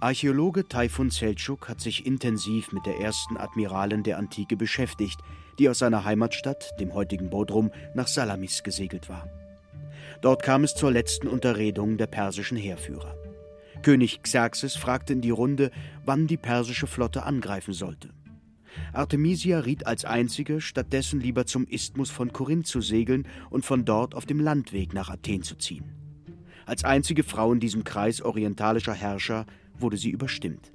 Archäologe 0.00 0.68
Taifun 0.68 1.08
Selçuk 1.08 1.66
hat 1.68 1.80
sich 1.80 2.04
intensiv 2.04 2.72
mit 2.72 2.84
der 2.84 2.98
ersten 3.00 3.38
Admiralin 3.38 4.02
der 4.02 4.18
Antike 4.18 4.54
beschäftigt, 4.54 5.18
die 5.58 5.68
aus 5.68 5.78
seiner 5.78 6.04
Heimatstadt, 6.04 6.78
dem 6.78 6.92
heutigen 6.92 7.30
Bodrum, 7.30 7.70
nach 7.94 8.08
Salamis 8.08 8.62
gesegelt 8.62 9.08
war. 9.08 9.26
Dort 10.20 10.42
kam 10.42 10.64
es 10.64 10.74
zur 10.74 10.90
letzten 10.90 11.26
Unterredung 11.26 11.96
der 11.96 12.06
persischen 12.06 12.58
Heerführer. 12.58 13.16
König 13.84 14.22
Xerxes 14.22 14.76
fragte 14.76 15.12
in 15.12 15.20
die 15.20 15.28
Runde, 15.28 15.70
wann 16.06 16.26
die 16.26 16.38
persische 16.38 16.86
Flotte 16.86 17.24
angreifen 17.24 17.74
sollte. 17.74 18.08
Artemisia 18.94 19.60
riet 19.60 19.86
als 19.86 20.06
einzige, 20.06 20.62
stattdessen 20.62 21.20
lieber 21.20 21.44
zum 21.44 21.66
Isthmus 21.66 22.10
von 22.10 22.32
Korinth 22.32 22.66
zu 22.66 22.80
segeln 22.80 23.28
und 23.50 23.66
von 23.66 23.84
dort 23.84 24.14
auf 24.14 24.24
dem 24.24 24.40
Landweg 24.40 24.94
nach 24.94 25.10
Athen 25.10 25.42
zu 25.42 25.56
ziehen. 25.56 25.84
Als 26.64 26.82
einzige 26.82 27.24
Frau 27.24 27.52
in 27.52 27.60
diesem 27.60 27.84
Kreis 27.84 28.22
orientalischer 28.22 28.94
Herrscher 28.94 29.44
wurde 29.78 29.98
sie 29.98 30.10
überstimmt. 30.10 30.72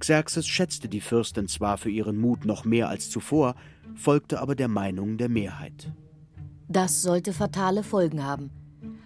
Xerxes 0.00 0.48
schätzte 0.48 0.88
die 0.88 1.00
Fürstin 1.00 1.46
zwar 1.46 1.78
für 1.78 1.90
ihren 1.90 2.18
Mut 2.18 2.44
noch 2.44 2.64
mehr 2.64 2.88
als 2.88 3.08
zuvor, 3.08 3.54
folgte 3.94 4.40
aber 4.40 4.56
der 4.56 4.66
Meinung 4.66 5.16
der 5.16 5.28
Mehrheit. 5.28 5.92
Das 6.66 7.02
sollte 7.02 7.32
fatale 7.32 7.84
Folgen 7.84 8.24
haben. 8.24 8.50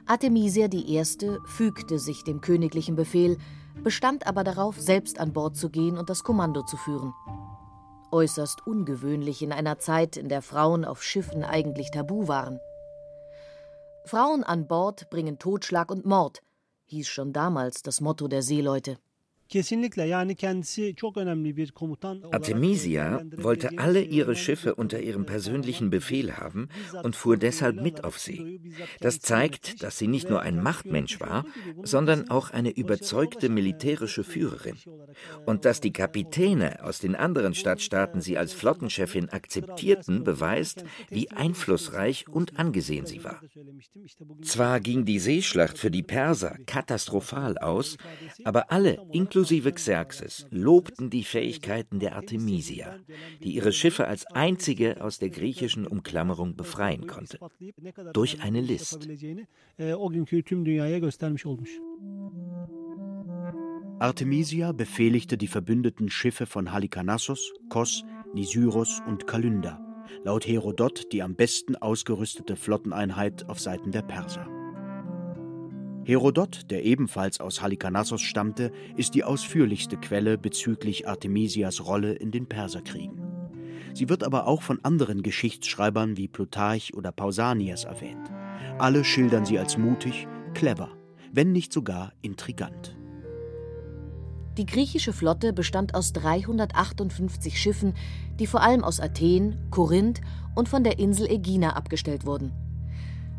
Artemisia 0.08 0.68
I. 0.72 1.02
fügte 1.46 1.98
sich 1.98 2.22
dem 2.22 2.40
königlichen 2.40 2.94
Befehl, 2.94 3.38
bestand 3.82 4.26
aber 4.28 4.44
darauf, 4.44 4.80
selbst 4.80 5.18
an 5.18 5.32
Bord 5.32 5.56
zu 5.56 5.68
gehen 5.68 5.98
und 5.98 6.08
das 6.08 6.22
Kommando 6.22 6.62
zu 6.62 6.76
führen. 6.76 7.12
Äußerst 8.12 8.64
ungewöhnlich 8.66 9.42
in 9.42 9.50
einer 9.50 9.80
Zeit, 9.80 10.16
in 10.16 10.28
der 10.28 10.42
Frauen 10.42 10.84
auf 10.84 11.02
Schiffen 11.02 11.42
eigentlich 11.42 11.90
tabu 11.90 12.28
waren. 12.28 12.60
Frauen 14.04 14.44
an 14.44 14.68
Bord 14.68 15.10
bringen 15.10 15.40
Totschlag 15.40 15.90
und 15.90 16.06
Mord, 16.06 16.40
hieß 16.84 17.08
schon 17.08 17.32
damals 17.32 17.82
das 17.82 18.00
Motto 18.00 18.28
der 18.28 18.42
Seeleute. 18.42 18.98
Artemisia 22.32 23.22
wollte 23.36 23.78
alle 23.78 24.02
ihre 24.02 24.34
Schiffe 24.34 24.74
unter 24.74 25.00
ihrem 25.00 25.24
persönlichen 25.24 25.88
Befehl 25.90 26.36
haben 26.36 26.68
und 27.02 27.14
fuhr 27.14 27.36
deshalb 27.36 27.80
mit 27.80 28.02
auf 28.02 28.18
See. 28.18 28.60
Das 29.00 29.20
zeigt, 29.20 29.82
dass 29.82 29.98
sie 29.98 30.08
nicht 30.08 30.28
nur 30.28 30.42
ein 30.42 30.60
Machtmensch 30.62 31.20
war, 31.20 31.44
sondern 31.82 32.28
auch 32.28 32.50
eine 32.50 32.70
überzeugte 32.70 33.48
militärische 33.48 34.24
Führerin. 34.24 34.76
Und 35.44 35.64
dass 35.64 35.80
die 35.80 35.92
Kapitäne 35.92 36.82
aus 36.82 36.98
den 36.98 37.14
anderen 37.14 37.54
Stadtstaaten 37.54 38.20
sie 38.20 38.38
als 38.38 38.52
Flottenchefin 38.52 39.28
akzeptierten, 39.28 40.24
beweist, 40.24 40.84
wie 41.08 41.30
einflussreich 41.30 42.26
und 42.28 42.58
angesehen 42.58 43.06
sie 43.06 43.22
war. 43.22 43.40
Zwar 44.42 44.80
ging 44.80 45.04
die 45.04 45.20
Seeschlacht 45.20 45.78
für 45.78 45.90
die 45.90 46.02
Perser 46.02 46.56
katastrophal 46.66 47.58
aus, 47.58 47.96
aber 48.44 48.72
alle, 48.72 48.98
inklusive 49.12 49.35
inklusive 49.36 49.72
Xerxes, 49.72 50.46
lobten 50.50 51.10
die 51.10 51.22
Fähigkeiten 51.22 51.98
der 51.98 52.16
Artemisia, 52.16 52.96
die 53.42 53.54
ihre 53.54 53.70
Schiffe 53.70 54.06
als 54.06 54.24
einzige 54.28 55.04
aus 55.04 55.18
der 55.18 55.28
griechischen 55.28 55.86
Umklammerung 55.86 56.56
befreien 56.56 57.06
konnte. 57.06 57.38
Durch 58.14 58.40
eine 58.40 58.62
List. 58.62 59.06
Artemisia 63.98 64.72
befehligte 64.72 65.36
die 65.36 65.48
verbündeten 65.48 66.08
Schiffe 66.08 66.46
von 66.46 66.72
Halikarnassos, 66.72 67.52
Kos, 67.68 68.04
Nisyros 68.32 69.02
und 69.06 69.26
Kalynder, 69.26 69.78
laut 70.24 70.46
Herodot 70.46 71.12
die 71.12 71.22
am 71.22 71.34
besten 71.34 71.76
ausgerüstete 71.76 72.56
Flotteneinheit 72.56 73.46
auf 73.50 73.60
Seiten 73.60 73.90
der 73.90 74.02
Perser. 74.02 74.55
Herodot, 76.06 76.70
der 76.70 76.84
ebenfalls 76.84 77.40
aus 77.40 77.62
Halikarnassos 77.62 78.22
stammte, 78.22 78.70
ist 78.96 79.16
die 79.16 79.24
ausführlichste 79.24 79.96
Quelle 79.96 80.38
bezüglich 80.38 81.08
Artemisias 81.08 81.84
Rolle 81.84 82.12
in 82.12 82.30
den 82.30 82.46
Perserkriegen. 82.46 83.20
Sie 83.92 84.08
wird 84.08 84.22
aber 84.22 84.46
auch 84.46 84.62
von 84.62 84.78
anderen 84.84 85.24
Geschichtsschreibern 85.24 86.16
wie 86.16 86.28
Plutarch 86.28 86.94
oder 86.94 87.10
Pausanias 87.10 87.82
erwähnt. 87.82 88.30
Alle 88.78 89.02
schildern 89.02 89.44
sie 89.44 89.58
als 89.58 89.78
mutig, 89.78 90.28
clever, 90.54 90.96
wenn 91.32 91.50
nicht 91.50 91.72
sogar 91.72 92.12
intrigant. 92.22 92.96
Die 94.58 94.66
griechische 94.66 95.12
Flotte 95.12 95.52
bestand 95.52 95.96
aus 95.96 96.12
358 96.12 97.60
Schiffen, 97.60 97.94
die 98.38 98.46
vor 98.46 98.62
allem 98.62 98.84
aus 98.84 99.00
Athen, 99.00 99.58
Korinth 99.72 100.20
und 100.54 100.68
von 100.68 100.84
der 100.84 101.00
Insel 101.00 101.28
Ägina 101.28 101.70
abgestellt 101.70 102.24
wurden. 102.24 102.52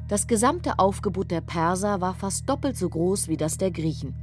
Das 0.08 0.28
gesamte 0.28 0.80
Aufgebot 0.80 1.32
der 1.32 1.42
Perser 1.42 2.00
war 2.00 2.16
fast 2.16 2.48
doppelt 2.48 2.78
so 2.78 2.88
groß 2.88 3.28
wie 3.28 3.36
das 3.36 3.58
der 3.58 3.72
Griechen. 3.72 4.16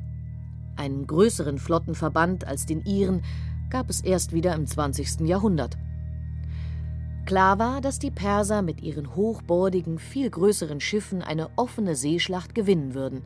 Einen 0.77 1.07
größeren 1.07 1.59
Flottenverband 1.59 2.47
als 2.47 2.65
den 2.65 2.83
ihren 2.87 3.23
gab 3.69 3.91
es 3.91 4.01
erst 4.01 4.33
wieder 4.33 4.55
im 4.55 4.67
20. 4.67 5.21
Jahrhundert. 5.29 5.77
Klar 7.27 7.59
war, 7.59 7.81
dass 7.83 7.99
die 7.99 8.11
Perser 8.11 8.63
mit 8.63 8.83
ihren 8.83 9.15
hochbordigen, 9.15 9.99
viel 9.99 10.31
größeren 10.31 10.81
Schiffen 10.81 11.21
eine 11.21 11.51
offene 11.57 11.97
Seeschlacht 11.97 12.55
gewinnen 12.55 12.95
würden. 12.95 13.23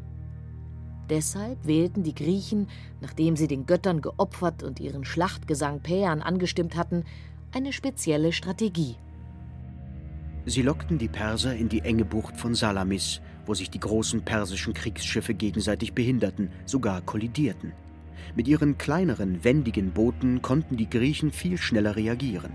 Deshalb 1.08 1.64
wählten 1.64 2.02
die 2.02 2.14
Griechen, 2.14 2.68
nachdem 3.00 3.36
sie 3.36 3.46
den 3.46 3.66
Göttern 3.66 4.02
geopfert 4.02 4.64
und 4.64 4.80
ihren 4.80 5.04
Schlachtgesang 5.04 5.80
Päan 5.80 6.22
angestimmt 6.22 6.76
hatten, 6.76 7.04
eine 7.52 7.72
spezielle 7.72 8.32
Strategie. 8.32 8.96
Sie 10.48 10.62
lockten 10.62 10.96
die 10.96 11.08
Perser 11.08 11.54
in 11.54 11.68
die 11.68 11.80
enge 11.80 12.06
Bucht 12.06 12.34
von 12.38 12.54
Salamis, 12.54 13.20
wo 13.44 13.52
sich 13.52 13.68
die 13.68 13.80
großen 13.80 14.22
persischen 14.22 14.72
Kriegsschiffe 14.72 15.34
gegenseitig 15.34 15.92
behinderten, 15.92 16.48
sogar 16.64 17.02
kollidierten. 17.02 17.74
Mit 18.34 18.48
ihren 18.48 18.78
kleineren, 18.78 19.44
wendigen 19.44 19.90
Booten 19.90 20.40
konnten 20.40 20.78
die 20.78 20.88
Griechen 20.88 21.32
viel 21.32 21.58
schneller 21.58 21.96
reagieren. 21.96 22.50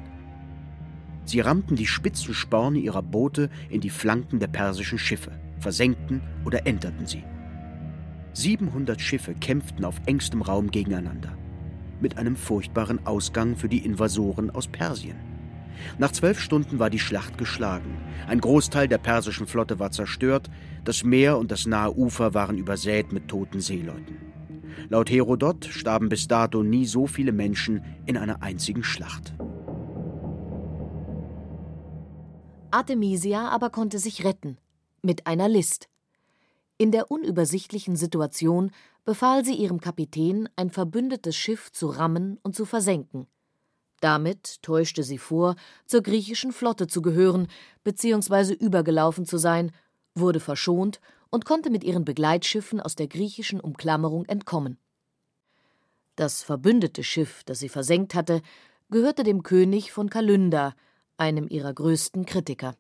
Sie 1.26 1.40
rammten 1.40 1.76
die 1.76 1.86
spitzen 1.86 2.34
Sporne 2.34 2.80
ihrer 2.80 3.04
Boote 3.04 3.52
in 3.70 3.80
die 3.80 3.92
Flanken 3.92 4.40
der 4.40 4.48
persischen 4.48 4.98
Schiffe, 4.98 5.32
versenkten 5.60 6.24
oder 6.46 6.66
enterten 6.66 7.06
sie. 7.06 7.24
700 8.34 9.00
Schiffe 9.00 9.36
kämpften 9.36 9.86
auf 9.86 10.02
engstem 10.08 10.42
Raum 10.42 10.72
gegeneinander, 10.72 11.38
mit 12.02 12.18
einem 12.18 12.38
furchtbaren 12.38 13.06
Ausgang 13.06 13.56
für 13.56 13.70
die 13.70 13.86
Invasoren 13.86 14.50
aus 14.50 14.68
Persien. 14.68 15.33
Nach 15.98 16.12
zwölf 16.12 16.40
Stunden 16.40 16.80
war 16.80 16.90
die 16.90 17.00
Schlacht 17.00 17.38
geschlagen. 17.38 17.98
Ein 18.28 18.42
Großteil 18.42 18.88
der 18.88 18.98
persischen 18.98 19.48
Flotte 19.48 19.80
war 19.80 19.92
zerstört, 19.92 20.50
das 20.84 21.04
Meer 21.04 21.38
und 21.38 21.52
das 21.52 21.66
nahe 21.66 21.96
Ufer 21.96 22.34
waren 22.34 22.58
übersät 22.58 23.12
mit 23.12 23.28
toten 23.28 23.60
Seeleuten. 23.60 24.18
Laut 24.90 25.10
Herodot 25.10 25.66
starben 25.66 26.10
bis 26.10 26.28
dato 26.28 26.64
nie 26.64 26.86
so 26.86 27.08
viele 27.08 27.32
Menschen 27.32 27.84
in 28.06 28.18
einer 28.18 28.42
einzigen 28.42 28.84
Schlacht. 28.84 29.34
Artemisia 32.72 33.50
aber 33.50 33.70
konnte 33.70 34.00
sich 34.00 34.26
retten, 34.26 34.58
mit 35.04 35.28
einer 35.28 35.48
List. 35.48 35.90
In 36.78 36.92
der 36.92 37.12
unübersichtlichen 37.12 37.96
Situation 37.96 38.72
befahl 39.06 39.46
sie 39.46 39.54
ihrem 39.54 39.80
Kapitän, 39.80 40.50
ein 40.56 40.72
verbündetes 40.72 41.36
Schiff 41.36 41.72
zu 41.72 41.88
rammen 41.88 42.40
und 42.42 42.56
zu 42.56 42.66
versenken. 42.66 43.28
Damit 44.04 44.62
täuschte 44.64 45.02
sie 45.02 45.18
vor, 45.18 45.56
zur 45.86 46.02
griechischen 46.02 46.52
Flotte 46.52 46.88
zu 46.88 47.02
gehören 47.02 47.48
bzw. 47.86 48.52
übergelaufen 48.52 49.26
zu 49.26 49.38
sein, 49.38 49.72
wurde 50.14 50.42
verschont 50.42 51.00
und 51.30 51.46
konnte 51.46 51.70
mit 51.70 51.86
ihren 51.86 52.04
Begleitschiffen 52.04 52.82
aus 52.82 52.96
der 52.96 53.08
griechischen 53.08 53.62
Umklammerung 53.62 54.26
entkommen. 54.26 54.78
Das 56.18 56.44
verbündete 56.44 57.02
Schiff, 57.02 57.46
das 57.46 57.60
sie 57.60 57.70
versenkt 57.70 58.14
hatte, 58.14 58.42
gehörte 58.90 59.24
dem 59.24 59.42
König 59.42 59.94
von 59.94 60.10
Kalynda, 60.10 60.76
einem 61.16 61.48
ihrer 61.48 61.74
größten 61.74 62.26
Kritiker. 62.26 62.76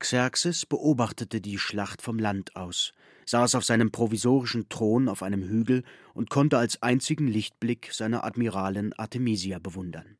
Xerxes 0.00 0.66
beobachtete 0.66 1.40
die 1.40 1.56
Schlacht 1.56 2.02
vom 2.02 2.18
Land 2.18 2.56
aus, 2.56 2.92
saß 3.24 3.54
auf 3.54 3.64
seinem 3.64 3.90
provisorischen 3.90 4.68
Thron 4.68 5.08
auf 5.08 5.22
einem 5.22 5.44
Hügel 5.44 5.82
und 6.12 6.28
konnte 6.28 6.58
als 6.58 6.82
einzigen 6.82 7.26
Lichtblick 7.26 7.88
seine 7.94 8.22
Admiralin 8.22 8.92
Artemisia 8.92 9.58
bewundern. 9.58 10.18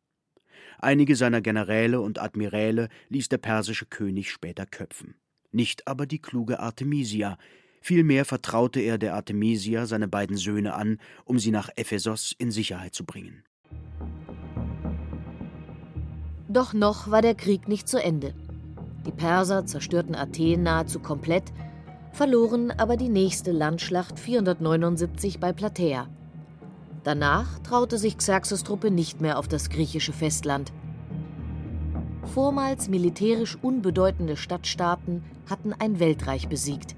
Einige 0.79 1.17
seiner 1.17 1.41
Generäle 1.41 2.01
und 2.01 2.21
Admiräle 2.21 2.89
ließ 3.09 3.29
der 3.29 3.39
persische 3.39 3.87
König 3.87 4.31
später 4.31 4.67
köpfen. 4.67 5.15
Nicht 5.53 5.87
aber 5.87 6.07
die 6.07 6.21
kluge 6.21 6.61
Artemisia. 6.61 7.37
Vielmehr 7.81 8.25
vertraute 8.25 8.81
er 8.81 8.99
der 8.99 9.15
Artemisia 9.15 9.87
seine 9.87 10.09
beiden 10.09 10.37
Söhne 10.37 10.75
an, 10.75 10.99
um 11.25 11.39
sie 11.39 11.51
nach 11.51 11.69
Ephesos 11.77 12.35
in 12.39 12.51
Sicherheit 12.51 12.95
zu 12.95 13.05
bringen. 13.05 13.45
Doch 16.49 16.75
noch 16.75 17.11
war 17.11 17.23
der 17.23 17.35
Krieg 17.35 17.67
nicht 17.67 17.89
zu 17.89 18.03
Ende. 18.03 18.35
Die 19.07 19.11
Perser 19.11 19.67
zerstörten 19.67 20.15
Athen 20.15 20.63
nahezu 20.63 21.01
komplett, 21.01 21.53
verloren 22.13 22.71
aber 22.71 22.97
die 22.97 23.09
nächste 23.09 23.53
Landschlacht 23.53 24.19
479 24.19 25.41
bei 25.41 25.53
Platea. 25.53 26.09
Danach 27.05 27.59
traute 27.61 27.99
sich 27.99 28.17
Xerxes 28.17 28.63
Truppe 28.63 28.91
nicht 28.91 29.21
mehr 29.21 29.39
auf 29.39 29.49
das 29.49 29.71
griechische 29.71 30.13
Festland. 30.13 30.73
Vormals 32.33 32.89
militärisch 32.89 33.59
unbedeutende 33.61 34.37
Stadtstaaten 34.37 35.25
hatten 35.51 35.73
ein 35.73 35.99
Weltreich 35.99 36.49
besiegt. 36.49 36.95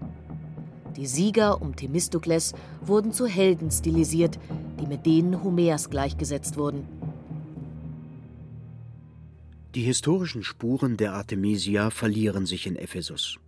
Die 0.96 1.06
Sieger 1.06 1.60
um 1.60 1.74
Themistokles 1.74 2.52
wurden 2.82 3.12
zu 3.12 3.26
Helden 3.26 3.70
stilisiert, 3.70 4.38
die 4.80 4.86
mit 4.86 5.06
denen 5.06 5.42
Homers 5.42 5.90
gleichgesetzt 5.90 6.56
wurden. 6.56 6.86
Die 9.74 9.82
historischen 9.82 10.44
Spuren 10.44 10.96
der 10.96 11.14
Artemisia 11.14 11.90
verlieren 11.90 12.46
sich 12.46 12.66
in 12.68 12.76
Ephesus. 12.76 13.40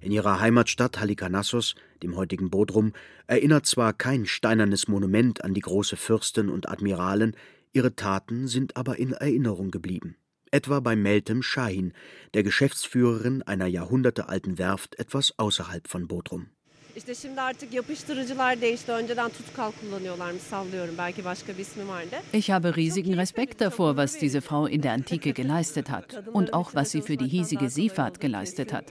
In 0.00 0.12
ihrer 0.12 0.40
Heimatstadt 0.40 0.98
Halikarnassos, 0.98 1.74
dem 2.02 2.16
heutigen 2.16 2.48
Bodrum, 2.48 2.94
erinnert 3.26 3.66
zwar 3.66 3.92
kein 3.92 4.24
steinernes 4.24 4.88
Monument 4.88 5.44
an 5.44 5.52
die 5.52 5.60
große 5.60 5.96
Fürstin 5.96 6.48
und 6.48 6.68
Admiralen, 6.68 7.36
ihre 7.72 7.94
Taten 7.94 8.48
sind 8.48 8.76
aber 8.76 8.98
in 8.98 9.12
Erinnerung 9.12 9.70
geblieben. 9.70 10.16
Etwa 10.50 10.80
bei 10.80 10.96
Meltem 10.96 11.42
Shahin, 11.42 11.92
der 12.34 12.42
Geschäftsführerin 12.42 13.42
einer 13.42 13.66
jahrhundertealten 13.66 14.58
Werft 14.58 14.98
etwas 14.98 15.38
außerhalb 15.38 15.86
von 15.86 16.08
Bodrum. 16.08 16.48
İşte 16.96 17.14
şimdi 17.14 17.40
artık 17.40 17.72
yapıştırıcılar 17.72 18.60
değişti. 18.60 18.92
Önceden 18.92 19.30
tutkal 19.30 19.72
kullanıyorlarmış 19.72 20.42
sallıyorum. 20.42 20.94
Belki 20.98 21.24
başka 21.24 21.52
bir 21.52 21.58
ismi 21.58 21.88
vardı. 21.88 22.16
Ich 22.32 22.50
habe 22.50 22.74
riesigen 22.74 23.16
Respekt 23.16 23.60
davor, 23.60 23.90
was 23.90 24.20
diese 24.20 24.40
Frau 24.40 24.68
in 24.68 24.82
der 24.82 24.92
Antike 24.92 25.30
geleistet 25.42 25.90
hat 25.90 26.22
und 26.32 26.54
auch 26.54 26.74
was 26.74 26.90
sie 26.90 27.02
für 27.02 27.18
die 27.18 27.28
hiesige 27.28 27.70
Seefahrt 27.70 28.20
geleistet 28.20 28.72
hat. 28.72 28.84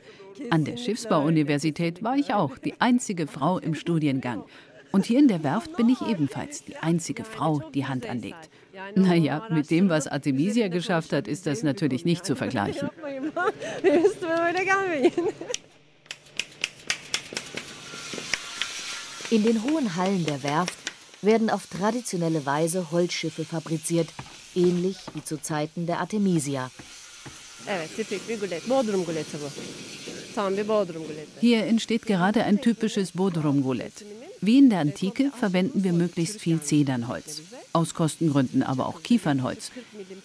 An 0.52 0.66
der 0.66 0.78
Schiffsbauuniversität 0.78 2.04
war 2.04 2.16
ich 2.16 2.34
auch 2.34 2.58
die 2.58 2.74
einzige 2.80 3.28
Frau 3.28 3.60
im 3.60 3.76
Studiengang. 3.76 4.44
Und 4.92 5.06
hier 5.06 5.20
in 5.20 5.28
der 5.28 5.44
Werft 5.44 5.78
bin 5.78 5.90
ich 5.90 6.02
ebenfalls 6.02 6.64
die 6.64 6.78
einzige 6.78 7.24
Frau, 7.24 7.62
die 7.74 7.86
Hand 7.86 8.10
anlegt. 8.10 8.50
Naja, 8.96 9.48
mit 9.50 9.70
dem, 9.70 9.90
was 9.90 10.08
Artemisia 10.08 10.68
geschafft 10.68 11.14
hat, 11.14 11.28
ist 11.28 11.46
das 11.46 11.64
natürlich 11.64 12.06
nicht 12.06 12.26
zu 12.26 12.36
vergleichen. 12.36 12.90
In 19.32 19.44
den 19.44 19.64
hohen 19.64 19.96
Hallen 19.96 20.26
der 20.26 20.42
Werft 20.42 20.74
werden 21.22 21.52
auf 21.52 21.68
traditionelle 21.68 22.46
Weise 22.48 22.90
Holzschiffe 22.92 23.46
fabriziert, 23.46 24.10
ähnlich 24.56 24.98
wie 25.14 25.24
zu 25.24 25.40
Zeiten 25.40 25.86
der 25.86 26.00
Artemisia. 26.00 26.72
Hier 31.40 31.66
entsteht 31.66 32.06
gerade 32.06 32.44
ein 32.44 32.62
typisches 32.62 33.12
Bodrum-Gulett. 33.12 34.06
Wie 34.42 34.58
in 34.58 34.70
der 34.70 34.80
Antike 34.80 35.32
verwenden 35.38 35.84
wir 35.84 35.94
möglichst 35.94 36.40
viel 36.40 36.62
Zedernholz. 36.62 37.42
Aus 37.74 37.94
Kostengründen 37.94 38.64
aber 38.64 38.88
auch 38.88 39.04
Kiefernholz. 39.04 39.72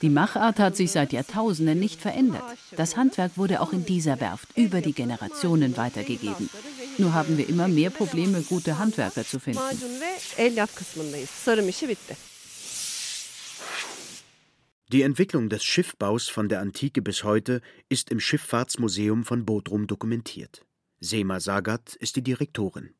Die 0.00 0.08
Machart 0.08 0.58
hat 0.60 0.76
sich 0.76 0.92
seit 0.92 1.12
Jahrtausenden 1.12 1.78
nicht 1.78 2.00
verändert. 2.00 2.44
Das 2.76 2.96
Handwerk 2.96 3.36
wurde 3.36 3.60
auch 3.60 3.72
in 3.72 3.84
dieser 3.84 4.20
Werft 4.20 4.56
über 4.56 4.80
die 4.80 4.92
Generationen 4.92 5.76
weitergegeben. 5.76 6.48
Nur 6.98 7.12
haben 7.12 7.36
wir 7.38 7.48
immer 7.48 7.68
mehr 7.68 7.90
Probleme, 7.90 8.42
gute 8.42 8.78
Handwerker 8.78 9.24
zu 9.24 9.40
finden. 9.40 9.60
Die 14.92 15.02
Entwicklung 15.02 15.48
des 15.48 15.64
Schiffbaus 15.64 16.28
von 16.28 16.48
der 16.48 16.60
Antike 16.60 17.02
bis 17.02 17.24
heute 17.24 17.62
ist 17.88 18.10
im 18.10 18.20
Schifffahrtsmuseum 18.20 19.24
von 19.24 19.44
Bodrum 19.44 19.86
dokumentiert. 19.86 20.64
Sema 21.00 21.40
Sagat 21.40 21.96
ist 21.96 22.16
die 22.16 22.22
Direktorin. 22.22 22.94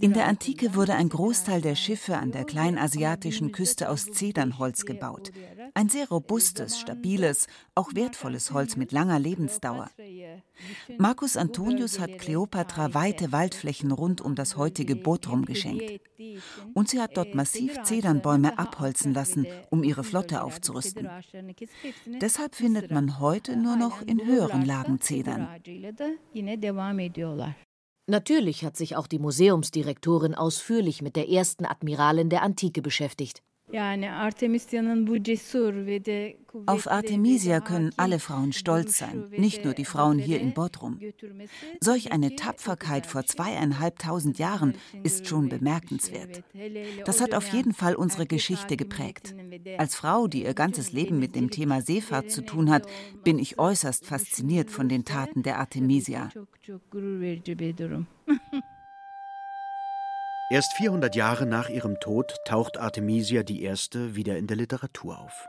In 0.00 0.12
der 0.12 0.26
Antike 0.26 0.74
wurde 0.74 0.94
ein 0.94 1.08
Großteil 1.08 1.60
der 1.60 1.76
Schiffe 1.76 2.16
an 2.16 2.32
der 2.32 2.44
kleinasiatischen 2.44 3.52
Küste 3.52 3.90
aus 3.90 4.06
Zedernholz 4.06 4.84
gebaut. 4.84 5.30
Ein 5.74 5.88
sehr 5.88 6.08
robustes, 6.08 6.80
stabiles, 6.80 7.46
auch 7.76 7.94
wertvolles 7.94 8.50
Holz 8.52 8.76
mit 8.76 8.90
langer 8.90 9.20
Lebensdauer. 9.20 9.90
Marcus 10.98 11.36
Antonius 11.36 12.00
hat 12.00 12.18
Kleopatra 12.18 12.94
weite 12.94 13.30
Waldflächen 13.30 13.92
rund 13.92 14.20
um 14.20 14.34
das 14.34 14.56
heutige 14.56 14.96
Bodrum 14.96 15.44
geschenkt. 15.44 16.00
Und 16.74 16.88
sie 16.88 17.00
hat 17.00 17.16
dort 17.16 17.34
massiv 17.34 17.82
Zedernbäume 17.82 18.58
abholzen 18.58 19.12
lassen, 19.12 19.46
um 19.70 19.84
ihre 19.84 20.02
Flotte 20.02 20.42
aufzurüsten. 20.42 21.08
Deshalb 22.20 22.54
findet 22.54 22.90
man 22.90 23.20
heute 23.20 23.56
nur 23.56 23.76
noch 23.76 24.02
in 24.02 24.24
höheren 24.24 24.64
Lagen 24.64 25.00
Zedern. 25.00 25.48
Natürlich 28.08 28.64
hat 28.64 28.76
sich 28.76 28.94
auch 28.94 29.08
die 29.08 29.18
Museumsdirektorin 29.18 30.34
ausführlich 30.34 31.02
mit 31.02 31.16
der 31.16 31.28
ersten 31.28 31.64
Admiralin 31.64 32.30
der 32.30 32.42
Antike 32.42 32.82
beschäftigt. 32.82 33.42
Auf 36.66 36.90
Artemisia 36.90 37.60
können 37.60 37.90
alle 37.96 38.20
Frauen 38.20 38.52
stolz 38.52 38.98
sein, 38.98 39.24
nicht 39.36 39.64
nur 39.64 39.74
die 39.74 39.84
Frauen 39.84 40.20
hier 40.20 40.40
in 40.40 40.54
Bodrum. 40.54 41.00
Solch 41.80 42.12
eine 42.12 42.36
Tapferkeit 42.36 43.06
vor 43.06 43.24
zweieinhalbtausend 43.24 44.38
Jahren 44.38 44.74
ist 45.02 45.26
schon 45.26 45.48
bemerkenswert. 45.48 46.44
Das 47.04 47.20
hat 47.20 47.34
auf 47.34 47.48
jeden 47.48 47.74
Fall 47.74 47.96
unsere 47.96 48.26
Geschichte 48.26 48.76
geprägt. 48.76 49.34
Als 49.78 49.96
Frau, 49.96 50.28
die 50.28 50.44
ihr 50.44 50.54
ganzes 50.54 50.92
Leben 50.92 51.18
mit 51.18 51.34
dem 51.34 51.50
Thema 51.50 51.82
Seefahrt 51.82 52.30
zu 52.30 52.42
tun 52.42 52.70
hat, 52.70 52.86
bin 53.24 53.40
ich 53.40 53.58
äußerst 53.58 54.06
fasziniert 54.06 54.70
von 54.70 54.88
den 54.88 55.04
Taten 55.04 55.42
der 55.42 55.58
Artemisia. 55.58 56.30
Erst 60.48 60.74
400 60.74 61.16
Jahre 61.16 61.44
nach 61.44 61.68
ihrem 61.68 61.98
Tod 61.98 62.36
taucht 62.44 62.78
Artemisia 62.78 63.42
I. 63.48 63.74
wieder 64.14 64.38
in 64.38 64.46
der 64.46 64.56
Literatur 64.56 65.18
auf. 65.18 65.48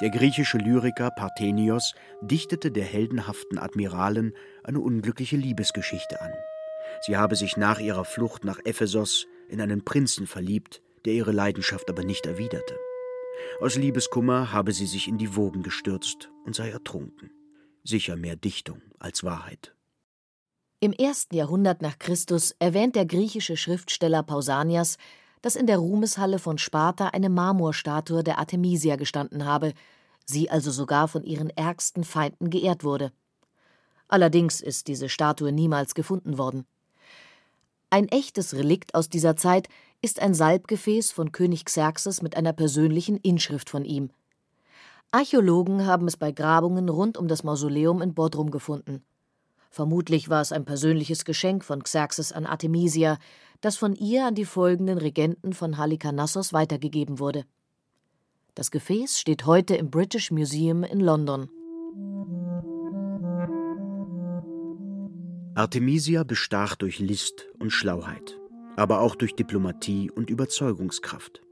Der 0.00 0.10
griechische 0.10 0.56
Lyriker 0.56 1.10
Parthenios 1.10 1.96
dichtete 2.20 2.70
der 2.70 2.84
heldenhaften 2.84 3.58
Admiralin 3.58 4.32
eine 4.62 4.78
unglückliche 4.78 5.36
Liebesgeschichte 5.36 6.20
an. 6.20 6.32
Sie 7.00 7.16
habe 7.16 7.34
sich 7.34 7.56
nach 7.56 7.80
ihrer 7.80 8.04
Flucht 8.04 8.44
nach 8.44 8.60
Ephesos 8.64 9.26
in 9.48 9.60
einen 9.60 9.84
Prinzen 9.84 10.28
verliebt, 10.28 10.80
der 11.04 11.14
ihre 11.14 11.32
Leidenschaft 11.32 11.90
aber 11.90 12.04
nicht 12.04 12.24
erwiderte. 12.24 12.78
Aus 13.60 13.74
Liebeskummer 13.74 14.52
habe 14.52 14.70
sie 14.70 14.86
sich 14.86 15.08
in 15.08 15.18
die 15.18 15.34
Wogen 15.34 15.64
gestürzt 15.64 16.30
und 16.44 16.54
sei 16.54 16.70
ertrunken. 16.70 17.32
Sicher 17.82 18.14
mehr 18.14 18.36
Dichtung 18.36 18.80
als 19.00 19.24
Wahrheit. 19.24 19.73
Im 20.84 20.92
ersten 20.92 21.34
Jahrhundert 21.34 21.80
nach 21.80 21.98
Christus 21.98 22.54
erwähnt 22.58 22.94
der 22.94 23.06
griechische 23.06 23.56
Schriftsteller 23.56 24.22
Pausanias, 24.22 24.98
dass 25.40 25.56
in 25.56 25.66
der 25.66 25.78
Ruhmeshalle 25.78 26.38
von 26.38 26.58
Sparta 26.58 27.06
eine 27.06 27.30
Marmorstatue 27.30 28.22
der 28.22 28.38
Artemisia 28.38 28.96
gestanden 28.96 29.46
habe, 29.46 29.72
sie 30.26 30.50
also 30.50 30.70
sogar 30.70 31.08
von 31.08 31.24
ihren 31.24 31.48
ärgsten 31.48 32.04
Feinden 32.04 32.50
geehrt 32.50 32.84
wurde. 32.84 33.12
Allerdings 34.08 34.60
ist 34.60 34.86
diese 34.86 35.08
Statue 35.08 35.52
niemals 35.52 35.94
gefunden 35.94 36.36
worden. 36.36 36.66
Ein 37.88 38.08
echtes 38.08 38.52
Relikt 38.52 38.94
aus 38.94 39.08
dieser 39.08 39.36
Zeit 39.36 39.70
ist 40.02 40.20
ein 40.20 40.34
Salbgefäß 40.34 41.12
von 41.12 41.32
König 41.32 41.64
Xerxes 41.64 42.20
mit 42.20 42.36
einer 42.36 42.52
persönlichen 42.52 43.16
Inschrift 43.16 43.70
von 43.70 43.86
ihm. 43.86 44.10
Archäologen 45.12 45.86
haben 45.86 46.06
es 46.08 46.18
bei 46.18 46.30
Grabungen 46.30 46.90
rund 46.90 47.16
um 47.16 47.26
das 47.26 47.42
Mausoleum 47.42 48.02
in 48.02 48.12
Bodrum 48.12 48.50
gefunden. 48.50 49.02
Vermutlich 49.74 50.28
war 50.28 50.40
es 50.40 50.52
ein 50.52 50.64
persönliches 50.64 51.24
Geschenk 51.24 51.64
von 51.64 51.82
Xerxes 51.82 52.30
an 52.30 52.46
Artemisia, 52.46 53.18
das 53.60 53.76
von 53.76 53.96
ihr 53.96 54.24
an 54.24 54.36
die 54.36 54.44
folgenden 54.44 54.98
Regenten 54.98 55.52
von 55.52 55.78
Halikarnassos 55.78 56.52
weitergegeben 56.52 57.18
wurde. 57.18 57.44
Das 58.54 58.70
Gefäß 58.70 59.18
steht 59.18 59.46
heute 59.46 59.74
im 59.74 59.90
British 59.90 60.30
Museum 60.30 60.84
in 60.84 61.00
London. 61.00 61.48
Artemisia 65.56 66.22
bestach 66.22 66.76
durch 66.76 67.00
List 67.00 67.48
und 67.58 67.70
Schlauheit, 67.70 68.38
aber 68.76 69.00
auch 69.00 69.16
durch 69.16 69.34
Diplomatie 69.34 70.08
und 70.08 70.30
Überzeugungskraft. 70.30 71.42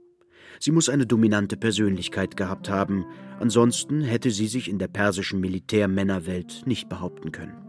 Sie 0.61 0.70
muss 0.70 0.88
eine 0.88 1.06
dominante 1.06 1.56
Persönlichkeit 1.56 2.37
gehabt 2.37 2.70
haben, 2.70 3.04
ansonsten 3.40 4.00
hätte 4.00 4.30
sie 4.30 4.46
sich 4.46 4.70
in 4.70 4.78
der 4.78 4.87
persischen 4.87 5.40
Militärmännerwelt 5.40 6.62
nicht 6.66 6.88
behaupten 6.88 7.32
können. 7.32 7.62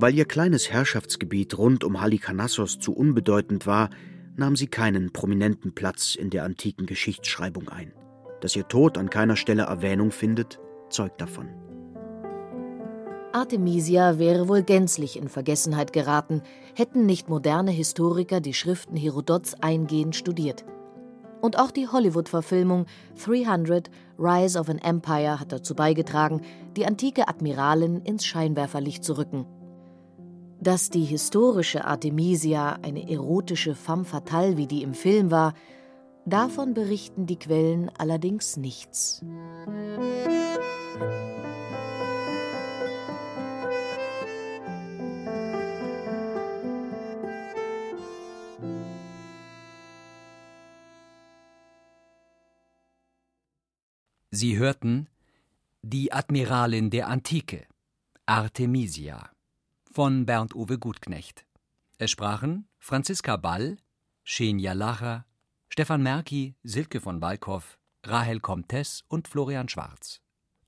Weil 0.00 0.14
ihr 0.14 0.24
kleines 0.24 0.70
Herrschaftsgebiet 0.70 1.58
rund 1.58 1.84
um 1.84 2.00
Halikarnassos 2.00 2.78
zu 2.78 2.94
unbedeutend 2.94 3.66
war, 3.66 3.90
nahm 4.34 4.56
sie 4.56 4.66
keinen 4.66 5.12
prominenten 5.12 5.74
Platz 5.74 6.14
in 6.14 6.30
der 6.30 6.44
antiken 6.44 6.86
Geschichtsschreibung 6.86 7.68
ein. 7.68 7.92
Dass 8.40 8.56
ihr 8.56 8.66
Tod 8.66 8.96
an 8.96 9.10
keiner 9.10 9.36
Stelle 9.36 9.64
Erwähnung 9.64 10.10
findet, 10.10 10.58
zeugt 10.88 11.20
davon. 11.20 11.50
Artemisia 13.32 14.18
wäre 14.18 14.48
wohl 14.48 14.62
gänzlich 14.62 15.18
in 15.18 15.28
Vergessenheit 15.28 15.92
geraten, 15.92 16.40
hätten 16.74 17.04
nicht 17.04 17.28
moderne 17.28 17.70
Historiker 17.70 18.40
die 18.40 18.54
Schriften 18.54 18.96
Herodots 18.96 19.54
eingehend 19.60 20.16
studiert. 20.16 20.64
Und 21.42 21.58
auch 21.58 21.70
die 21.70 21.88
Hollywood-Verfilmung 21.88 22.86
300 23.22 23.90
Rise 24.18 24.58
of 24.58 24.70
an 24.70 24.78
Empire 24.78 25.38
hat 25.38 25.52
dazu 25.52 25.74
beigetragen, 25.74 26.40
die 26.74 26.86
antike 26.86 27.28
Admiralin 27.28 28.00
ins 28.00 28.24
Scheinwerferlicht 28.24 29.04
zu 29.04 29.18
rücken. 29.18 29.44
Dass 30.62 30.90
die 30.90 31.04
historische 31.04 31.86
Artemisia 31.86 32.78
eine 32.82 33.10
erotische 33.10 33.74
femme 33.74 34.04
fatale 34.04 34.58
wie 34.58 34.66
die 34.66 34.82
im 34.82 34.92
Film 34.92 35.30
war, 35.30 35.54
davon 36.26 36.74
berichten 36.74 37.24
die 37.24 37.38
Quellen 37.38 37.90
allerdings 37.96 38.58
nichts. 38.58 39.24
Sie 54.30 54.58
hörten 54.58 55.08
Die 55.82 56.12
Admiralin 56.12 56.90
der 56.90 57.08
Antike, 57.08 57.66
Artemisia 58.26 59.30
von 59.92 60.24
Bernd-Uwe 60.24 60.78
Gutknecht. 60.78 61.44
Es 61.98 62.12
sprachen 62.12 62.68
Franziska 62.78 63.36
Ball, 63.36 63.76
Xenia 64.24 64.72
Lacher, 64.72 65.26
Stefan 65.68 66.02
Merki, 66.02 66.54
Silke 66.62 67.00
von 67.00 67.20
Walkow, 67.20 67.78
Rahel 68.04 68.38
Comtes 68.40 69.04
und 69.08 69.26
Florian 69.26 69.68
Schwarz. 69.68 70.20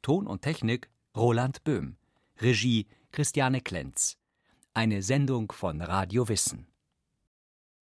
Ton 0.02 0.26
und 0.26 0.42
Technik 0.42 0.90
Roland 1.16 1.62
Böhm. 1.62 1.96
Regie 2.40 2.88
Christiane 3.12 3.60
Klenz. 3.60 4.18
Eine 4.74 5.02
Sendung 5.02 5.52
von 5.52 5.80
Radio 5.80 6.28
Wissen. 6.28 6.71